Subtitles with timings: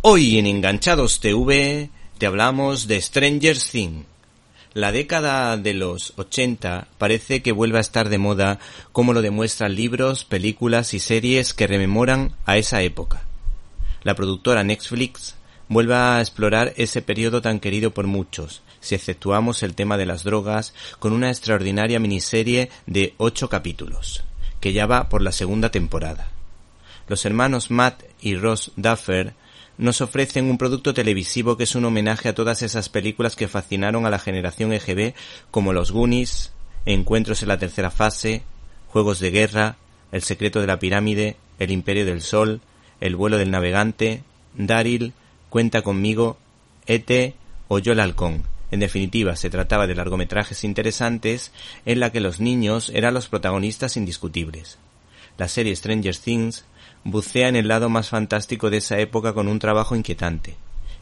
[0.00, 4.06] Hoy en Enganchados TV te hablamos de Stranger Things.
[4.72, 8.60] La década de los 80 parece que vuelve a estar de moda
[8.92, 13.24] como lo demuestran libros, películas y series que rememoran a esa época.
[14.04, 15.34] La productora Netflix
[15.68, 20.22] vuelve a explorar ese periodo tan querido por muchos, si exceptuamos el tema de las
[20.22, 24.22] drogas, con una extraordinaria miniserie de ocho capítulos,
[24.60, 26.30] que ya va por la segunda temporada.
[27.08, 29.34] Los hermanos Matt y Ross Duffer
[29.78, 34.04] nos ofrecen un producto televisivo que es un homenaje a todas esas películas que fascinaron
[34.04, 35.14] a la generación EGB
[35.50, 36.52] como Los Goonies,
[36.84, 38.42] Encuentros en la tercera fase,
[38.88, 39.76] Juegos de guerra,
[40.10, 42.60] El secreto de la pirámide, El imperio del sol,
[43.00, 45.12] El vuelo del navegante, Daryl,
[45.48, 46.38] Cuenta conmigo,
[46.86, 47.34] E.T.
[47.68, 48.42] o Yo el halcón.
[48.70, 51.52] En definitiva, se trataba de largometrajes interesantes
[51.86, 54.78] en la que los niños eran los protagonistas indiscutibles.
[55.38, 56.64] La serie Stranger Things
[57.04, 60.56] bucea en el lado más fantástico de esa época con un trabajo inquietante,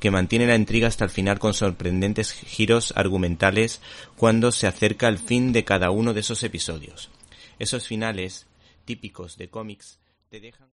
[0.00, 3.82] que mantiene la intriga hasta el final con sorprendentes giros argumentales
[4.16, 7.10] cuando se acerca el fin de cada uno de esos episodios.
[7.58, 8.46] Esos finales,
[8.86, 10.70] típicos de cómics, te dejan...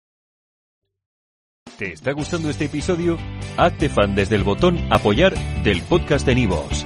[1.77, 3.17] ¿Te está gustando este episodio?
[3.55, 5.33] Hazte fan desde el botón apoyar
[5.63, 6.85] del podcast de Nivos.